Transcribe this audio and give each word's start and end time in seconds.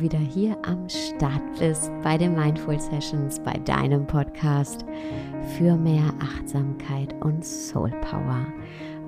wieder 0.00 0.18
hier 0.18 0.56
am 0.64 0.88
Start 0.88 1.42
bist 1.58 1.90
bei 2.02 2.16
den 2.16 2.34
Mindful 2.34 2.80
Sessions, 2.80 3.38
bei 3.40 3.52
deinem 3.58 4.06
Podcast 4.06 4.86
für 5.56 5.76
mehr 5.76 6.14
Achtsamkeit 6.20 7.12
und 7.22 7.44
Soul 7.44 7.90
Power. 8.00 8.46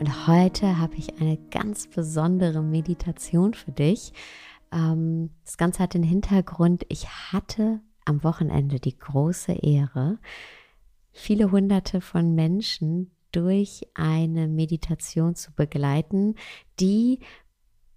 Und 0.00 0.26
heute 0.26 0.78
habe 0.78 0.96
ich 0.96 1.20
eine 1.20 1.38
ganz 1.50 1.86
besondere 1.86 2.62
Meditation 2.62 3.54
für 3.54 3.70
dich. 3.70 4.12
Ähm, 4.72 5.30
das 5.44 5.56
Ganze 5.58 5.82
hat 5.84 5.94
den 5.94 6.02
Hintergrund, 6.02 6.84
ich 6.88 7.08
hatte 7.08 7.80
am 8.04 8.24
Wochenende 8.24 8.80
die 8.80 8.98
große 8.98 9.52
Ehre, 9.52 10.18
viele 11.12 11.52
hunderte 11.52 12.00
von 12.00 12.34
Menschen 12.34 13.12
durch 13.30 13.86
eine 13.94 14.48
Meditation 14.48 15.36
zu 15.36 15.52
begleiten, 15.52 16.34
die 16.80 17.20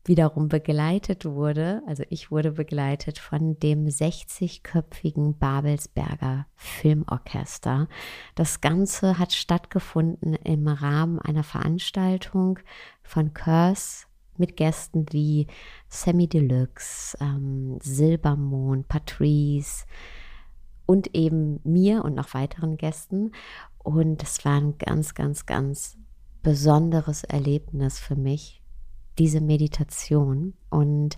wiederum 0.05 0.49
begleitet 0.49 1.25
wurde, 1.25 1.81
also 1.87 2.03
ich 2.09 2.29
wurde 2.29 2.51
begleitet 2.51 3.19
von 3.19 3.57
dem 3.59 3.85
60-köpfigen 3.85 5.37
Babelsberger 5.37 6.45
Filmorchester. 6.55 7.87
Das 8.35 8.59
Ganze 8.59 9.17
hat 9.17 9.31
stattgefunden 9.31 10.33
im 10.35 10.67
Rahmen 10.67 11.19
einer 11.19 11.43
Veranstaltung 11.43 12.59
von 13.01 13.33
Curse 13.33 14.07
mit 14.37 14.57
Gästen 14.57 15.05
wie 15.11 15.47
Sammy 15.87 16.27
Deluxe, 16.27 17.17
ähm, 17.21 17.77
Silbermond, 17.81 18.87
Patrice 18.87 19.85
und 20.85 21.15
eben 21.15 21.59
mir 21.63 22.03
und 22.03 22.15
noch 22.15 22.33
weiteren 22.33 22.77
Gästen. 22.77 23.31
Und 23.77 24.23
es 24.23 24.43
war 24.43 24.59
ein 24.59 24.77
ganz, 24.77 25.13
ganz, 25.13 25.45
ganz 25.45 25.97
besonderes 26.41 27.23
Erlebnis 27.23 27.99
für 27.99 28.15
mich, 28.15 28.62
diese 29.19 29.41
Meditation. 29.41 30.53
Und 30.69 31.17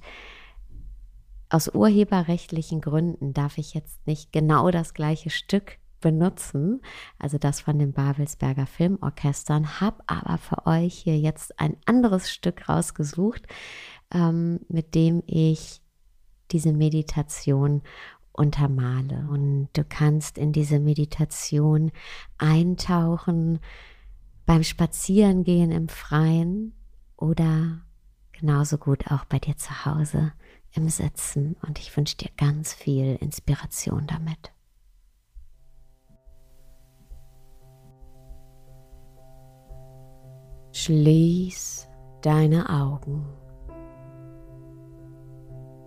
aus 1.49 1.69
urheberrechtlichen 1.73 2.81
Gründen 2.81 3.33
darf 3.33 3.57
ich 3.57 3.73
jetzt 3.73 4.05
nicht 4.07 4.31
genau 4.31 4.71
das 4.71 4.93
gleiche 4.93 5.29
Stück 5.29 5.77
benutzen, 6.01 6.81
also 7.17 7.37
das 7.37 7.61
von 7.61 7.79
den 7.79 7.93
Babelsberger 7.93 8.67
Filmorchestern, 8.67 9.79
habe 9.79 10.03
aber 10.07 10.37
für 10.37 10.67
euch 10.67 10.93
hier 10.93 11.17
jetzt 11.17 11.59
ein 11.59 11.77
anderes 11.85 12.29
Stück 12.31 12.69
rausgesucht, 12.69 13.43
ähm, 14.13 14.59
mit 14.67 14.93
dem 14.93 15.23
ich 15.25 15.81
diese 16.51 16.73
Meditation 16.73 17.81
untermale. 18.33 19.27
Und 19.29 19.69
du 19.73 19.83
kannst 19.83 20.37
in 20.37 20.51
diese 20.51 20.79
Meditation 20.79 21.91
eintauchen 22.37 23.59
beim 24.45 24.63
Spazierengehen 24.63 25.71
im 25.71 25.87
Freien 25.87 26.73
oder 27.17 27.84
genauso 28.39 28.77
gut 28.77 29.11
auch 29.11 29.25
bei 29.25 29.39
dir 29.39 29.57
zu 29.57 29.85
Hause 29.85 30.33
im 30.73 30.89
Sitzen. 30.89 31.55
Und 31.65 31.79
ich 31.79 31.95
wünsche 31.95 32.17
dir 32.17 32.29
ganz 32.37 32.73
viel 32.73 33.15
Inspiration 33.15 34.07
damit. 34.07 34.51
Schließ 40.71 41.87
deine 42.21 42.69
Augen. 42.69 43.25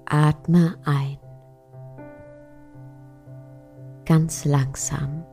Atme 0.06 0.76
ein. 0.84 1.18
Ganz 4.06 4.46
langsam. 4.46 5.24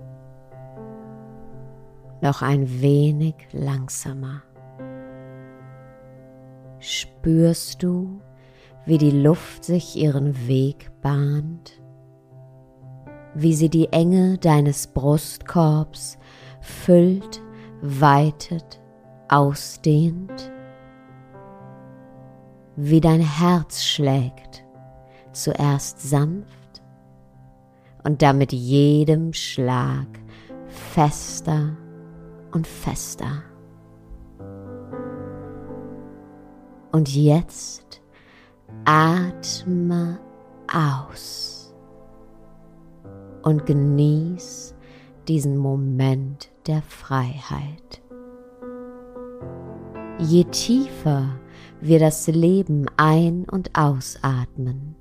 Noch 2.21 2.41
ein 2.41 2.81
wenig 2.81 3.35
langsamer 3.53 4.43
spürst 6.85 7.83
du, 7.83 8.21
wie 8.85 8.97
die 8.97 9.11
Luft 9.11 9.65
sich 9.65 9.95
ihren 9.95 10.47
Weg 10.47 10.91
bahnt, 11.01 11.81
wie 13.33 13.53
sie 13.53 13.69
die 13.69 13.91
Enge 13.91 14.37
deines 14.37 14.87
Brustkorbs 14.87 16.17
füllt, 16.61 17.41
weitet, 17.81 18.79
ausdehnt, 19.27 20.51
wie 22.75 23.01
dein 23.01 23.21
Herz 23.21 23.83
schlägt, 23.83 24.63
zuerst 25.31 26.01
sanft 26.01 26.83
und 28.03 28.21
damit 28.21 28.53
jedem 28.53 29.33
Schlag 29.33 30.07
fester 30.67 31.75
und 32.51 32.67
fester. 32.67 33.43
Und 36.95 37.13
jetzt 37.13 38.01
atme 38.85 40.17
aus 40.73 41.75
und 43.43 43.65
genieß 43.65 44.73
diesen 45.27 45.57
Moment 45.57 46.53
der 46.67 46.81
Freiheit. 46.81 48.01
Je 50.19 50.45
tiefer 50.45 51.37
wir 51.81 51.99
das 51.99 52.27
Leben 52.27 52.85
ein- 52.95 53.45
und 53.51 53.77
ausatmen, 53.77 54.95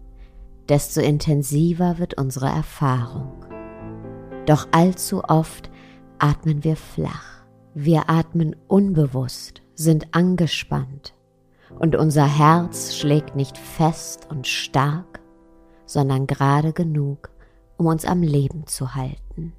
desto 0.68 1.00
intensiver 1.00 1.98
wird 1.98 2.14
unsere 2.14 2.48
Erfahrung. 2.48 3.46
Doch 4.46 4.66
allzu 4.72 5.22
oft 5.22 5.70
atmen 6.18 6.64
wir 6.64 6.74
flach. 6.74 7.44
Wir 7.72 8.10
atmen 8.10 8.56
unbewusst, 8.66 9.62
sind 9.76 10.12
angespannt 10.12 11.13
und 11.78 11.96
unser 11.96 12.26
Herz 12.26 12.94
schlägt 12.94 13.36
nicht 13.36 13.58
fest 13.58 14.26
und 14.30 14.46
stark, 14.46 15.20
sondern 15.86 16.26
gerade 16.26 16.72
genug, 16.72 17.30
um 17.76 17.86
uns 17.86 18.04
am 18.04 18.22
Leben 18.22 18.66
zu 18.66 18.94
halten. 18.94 19.52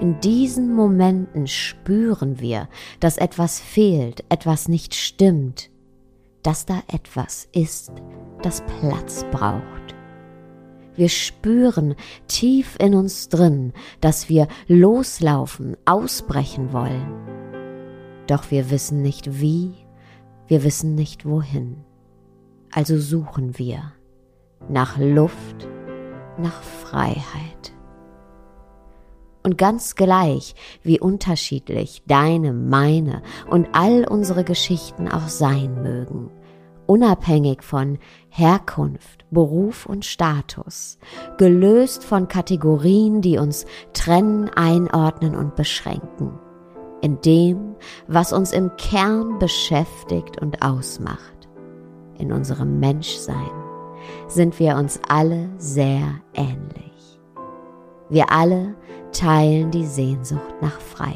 In 0.00 0.20
diesen 0.20 0.74
Momenten 0.74 1.46
spüren 1.46 2.40
wir, 2.40 2.68
dass 3.00 3.16
etwas 3.16 3.60
fehlt, 3.60 4.24
etwas 4.28 4.68
nicht 4.68 4.94
stimmt, 4.94 5.70
dass 6.42 6.66
da 6.66 6.82
etwas 6.92 7.48
ist, 7.52 7.92
das 8.42 8.62
Platz 8.80 9.24
braucht. 9.32 9.94
Wir 10.94 11.08
spüren 11.08 11.94
tief 12.26 12.76
in 12.78 12.94
uns 12.94 13.28
drin, 13.28 13.72
dass 14.00 14.28
wir 14.28 14.48
loslaufen, 14.66 15.76
ausbrechen 15.84 16.72
wollen. 16.72 17.14
Doch 18.26 18.50
wir 18.50 18.70
wissen 18.70 19.02
nicht 19.02 19.40
wie 19.40 19.85
wir 20.48 20.62
wissen 20.62 20.94
nicht 20.94 21.26
wohin. 21.26 21.84
Also 22.72 22.98
suchen 22.98 23.58
wir 23.58 23.92
nach 24.68 24.98
Luft, 24.98 25.68
nach 26.38 26.62
Freiheit. 26.62 27.72
Und 29.42 29.58
ganz 29.58 29.94
gleich, 29.94 30.54
wie 30.82 30.98
unterschiedlich 30.98 32.02
deine, 32.06 32.52
meine 32.52 33.22
und 33.48 33.68
all 33.72 34.04
unsere 34.04 34.42
Geschichten 34.42 35.08
auch 35.08 35.28
sein 35.28 35.82
mögen, 35.82 36.30
unabhängig 36.86 37.62
von 37.62 37.98
Herkunft, 38.28 39.24
Beruf 39.30 39.86
und 39.86 40.04
Status, 40.04 40.98
gelöst 41.38 42.04
von 42.04 42.26
Kategorien, 42.26 43.20
die 43.20 43.38
uns 43.38 43.66
trennen, 43.92 44.48
einordnen 44.50 45.36
und 45.36 45.54
beschränken 45.54 46.38
in 47.06 47.20
dem, 47.20 47.76
was 48.08 48.32
uns 48.32 48.52
im 48.52 48.76
Kern 48.78 49.38
beschäftigt 49.38 50.42
und 50.42 50.60
ausmacht, 50.62 51.48
in 52.18 52.32
unserem 52.32 52.80
Menschsein, 52.80 53.52
sind 54.26 54.58
wir 54.58 54.74
uns 54.74 54.98
alle 55.08 55.48
sehr 55.56 56.02
ähnlich. 56.34 57.20
Wir 58.08 58.32
alle 58.32 58.74
teilen 59.12 59.70
die 59.70 59.86
Sehnsucht 59.86 60.60
nach 60.60 60.80
Freiheit. 60.80 61.14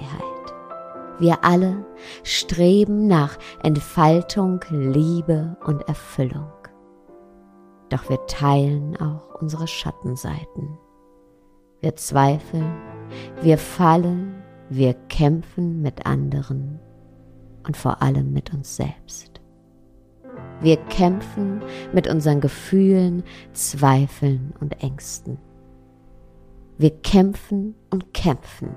Wir 1.19 1.44
alle 1.44 1.84
streben 2.22 3.08
nach 3.08 3.37
Entfaltung, 3.64 4.60
Liebe 4.70 5.56
und 5.66 5.88
Erfüllung. 5.88 6.52
Doch 7.88 8.08
wir 8.08 8.25
teilen 8.26 8.96
auch 9.00 9.40
unsere 9.40 9.66
Schattenseiten. 9.66 10.78
Wir 11.81 11.96
zweifeln, 11.96 12.76
wir 13.42 13.58
fallen, 13.58 14.39
wir 14.70 14.94
kämpfen 15.08 15.82
mit 15.82 16.06
anderen 16.06 16.78
und 17.67 17.76
vor 17.76 18.00
allem 18.02 18.32
mit 18.32 18.55
uns 18.55 18.76
selbst. 18.76 19.40
Wir 20.61 20.76
kämpfen 20.76 21.61
mit 21.93 22.06
unseren 22.06 22.40
Gefühlen, 22.40 23.25
Zweifeln 23.52 24.55
und 24.61 24.81
Ängsten. 24.81 25.38
Wir 26.78 26.90
kämpfen 26.90 27.75
und 27.90 28.14
kämpfen, 28.14 28.70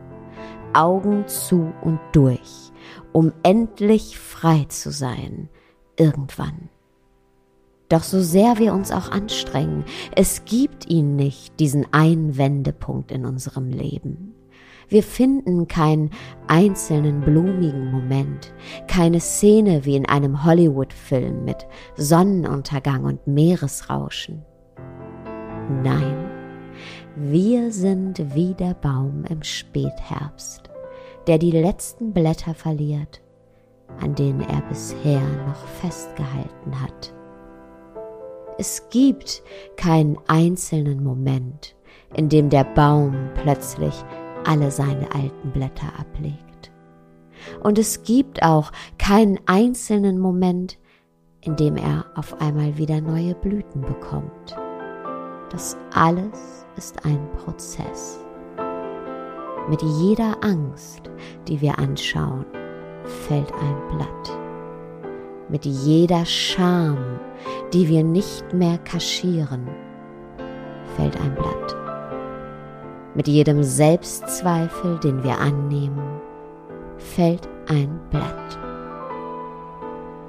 Augen 0.73 1.27
zu 1.27 1.71
und 1.83 1.99
durch, 2.11 2.71
um 3.11 3.31
endlich 3.43 4.17
frei 4.17 4.65
zu 4.69 4.91
sein, 4.91 5.47
irgendwann. 5.95 6.69
Doch 7.87 8.03
so 8.03 8.19
sehr 8.19 8.57
wir 8.57 8.73
uns 8.73 8.91
auch 8.91 9.11
anstrengen, 9.11 9.85
es 10.15 10.43
gibt 10.45 10.89
ihn 10.89 11.15
nicht, 11.15 11.59
diesen 11.59 11.85
einen 11.93 12.35
Wendepunkt 12.35 13.11
in 13.11 13.25
unserem 13.27 13.69
Leben. 13.69 14.32
Wir 14.89 15.03
finden 15.03 15.67
keinen 15.67 16.09
einzelnen 16.47 17.21
blumigen 17.21 17.91
Moment, 17.91 18.53
keine 18.87 19.19
Szene 19.19 19.85
wie 19.85 19.95
in 19.95 20.07
einem 20.07 20.43
Hollywood-Film 20.43 21.45
mit 21.45 21.65
Sonnenuntergang 21.95 23.05
und 23.05 23.25
Meeresrauschen. 23.27 24.43
Nein, 25.83 26.29
wir 27.15 27.71
sind 27.71 28.35
wie 28.35 28.53
der 28.53 28.73
Baum 28.73 29.23
im 29.29 29.43
Spätherbst, 29.43 30.69
der 31.27 31.37
die 31.37 31.51
letzten 31.51 32.11
Blätter 32.11 32.53
verliert, 32.53 33.21
an 34.01 34.15
denen 34.15 34.41
er 34.41 34.61
bisher 34.69 35.21
noch 35.47 35.65
festgehalten 35.81 36.81
hat. 36.81 37.13
Es 38.57 38.89
gibt 38.89 39.41
keinen 39.77 40.17
einzelnen 40.27 41.03
Moment, 41.03 41.75
in 42.15 42.29
dem 42.29 42.49
der 42.49 42.63
Baum 42.63 43.15
plötzlich 43.35 43.93
alle 44.45 44.71
seine 44.71 45.13
alten 45.13 45.51
Blätter 45.51 45.87
ablegt. 45.99 46.71
Und 47.61 47.77
es 47.77 48.03
gibt 48.03 48.43
auch 48.43 48.71
keinen 48.97 49.39
einzelnen 49.45 50.19
Moment, 50.19 50.77
in 51.41 51.55
dem 51.55 51.75
er 51.75 52.05
auf 52.15 52.39
einmal 52.41 52.77
wieder 52.77 53.01
neue 53.01 53.35
Blüten 53.35 53.81
bekommt. 53.81 54.55
Das 55.51 55.77
alles 55.93 56.65
ist 56.77 57.05
ein 57.05 57.19
Prozess. 57.37 58.19
Mit 59.69 59.81
jeder 59.81 60.43
Angst, 60.43 61.09
die 61.47 61.61
wir 61.61 61.77
anschauen, 61.79 62.45
fällt 63.27 63.51
ein 63.53 63.95
Blatt. 63.95 64.39
Mit 65.49 65.65
jeder 65.65 66.25
Scham, 66.25 66.97
die 67.73 67.87
wir 67.87 68.03
nicht 68.03 68.53
mehr 68.53 68.77
kaschieren, 68.79 69.67
fällt 70.95 71.19
ein 71.19 71.35
Blatt. 71.35 71.82
Mit 73.15 73.27
jedem 73.27 73.61
Selbstzweifel, 73.63 74.99
den 74.99 75.23
wir 75.23 75.37
annehmen, 75.37 76.19
fällt 76.97 77.47
ein 77.67 77.99
Blatt. 78.09 78.59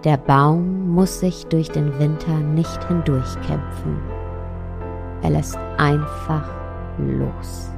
Der 0.05 0.19
Baum 0.19 0.91
muss 0.91 1.21
sich 1.21 1.47
durch 1.47 1.71
den 1.71 1.99
Winter 1.99 2.35
nicht 2.35 2.85
hindurchkämpfen. 2.89 3.99
Er 5.23 5.31
lässt 5.31 5.59
einfach 5.79 6.47
los. 6.99 7.71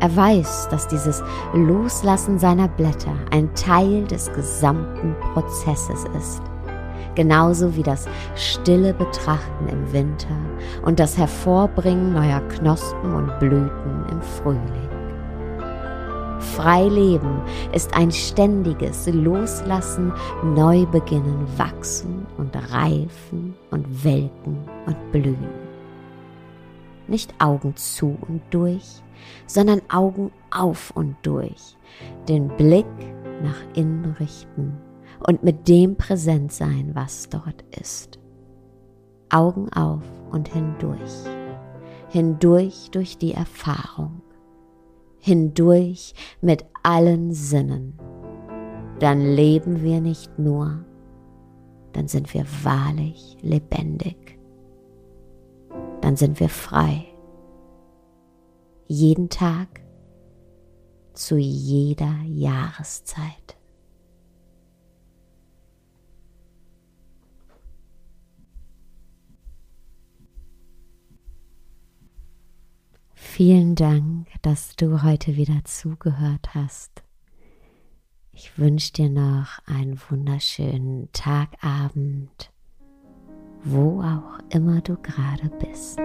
Er 0.00 0.16
weiß, 0.16 0.68
dass 0.70 0.88
dieses 0.88 1.22
Loslassen 1.54 2.38
seiner 2.38 2.66
Blätter 2.66 3.14
ein 3.30 3.54
Teil 3.54 4.04
des 4.04 4.32
gesamten 4.32 5.14
Prozesses 5.32 6.04
ist 6.18 6.42
genauso 7.14 7.76
wie 7.76 7.82
das 7.82 8.06
stille 8.34 8.94
Betrachten 8.94 9.68
im 9.68 9.92
Winter 9.92 10.36
und 10.84 10.98
das 10.98 11.16
Hervorbringen 11.16 12.12
neuer 12.12 12.40
Knospen 12.48 13.14
und 13.14 13.38
Blüten 13.38 14.06
im 14.10 14.22
Frühling. 14.22 14.88
Frei 16.38 16.86
leben 16.86 17.42
ist 17.72 17.96
ein 17.96 18.12
ständiges 18.12 19.06
Loslassen, 19.06 20.12
Neubeginnen, 20.42 21.46
Wachsen 21.56 22.26
und 22.36 22.54
Reifen 22.70 23.54
und 23.70 24.04
Welken 24.04 24.58
und 24.86 25.12
Blühen. 25.12 25.48
Nicht 27.08 27.34
Augen 27.40 27.74
zu 27.76 28.16
und 28.28 28.40
durch, 28.50 29.02
sondern 29.46 29.82
Augen 29.88 30.30
auf 30.50 30.92
und 30.94 31.16
durch, 31.22 31.76
den 32.28 32.48
Blick 32.48 32.86
nach 33.42 33.60
innen 33.74 34.16
richten 34.20 34.78
und 35.26 35.42
mit 35.42 35.68
dem 35.68 35.96
präsent 35.96 36.52
sein, 36.52 36.90
was 36.94 37.28
dort 37.28 37.64
ist. 37.78 38.18
Augen 39.30 39.72
auf 39.72 40.02
und 40.30 40.48
hindurch, 40.48 41.24
hindurch 42.08 42.90
durch 42.90 43.18
die 43.18 43.34
Erfahrung, 43.34 44.22
hindurch 45.18 46.14
mit 46.40 46.64
allen 46.82 47.32
Sinnen. 47.32 47.98
Dann 49.00 49.20
leben 49.20 49.82
wir 49.82 50.00
nicht 50.00 50.38
nur, 50.38 50.84
dann 51.92 52.08
sind 52.08 52.32
wir 52.34 52.44
wahrlich 52.62 53.36
lebendig. 53.40 54.38
Dann 56.00 56.16
sind 56.16 56.38
wir 56.38 56.48
frei. 56.48 57.06
Jeden 58.86 59.30
Tag, 59.30 59.80
zu 61.14 61.36
jeder 61.38 62.14
Jahreszeit. 62.26 63.56
Vielen 73.36 73.74
Dank, 73.74 74.28
dass 74.42 74.76
du 74.76 75.02
heute 75.02 75.34
wieder 75.34 75.64
zugehört 75.64 76.54
hast. 76.54 77.02
Ich 78.32 78.56
wünsche 78.60 78.92
dir 78.92 79.10
noch 79.10 79.58
einen 79.66 80.00
wunderschönen 80.08 81.08
Tagabend, 81.10 82.52
wo 83.64 84.00
auch 84.02 84.38
immer 84.50 84.80
du 84.82 84.96
gerade 85.02 85.50
bist. 85.58 85.98